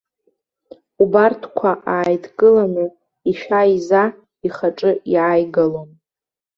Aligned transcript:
Убарҭқәа 1.03 1.71
ааидкыланы, 1.93 2.85
ишәа-иза 3.29 4.03
ихаҿы 4.47 4.91
иааигалон. 5.13 5.89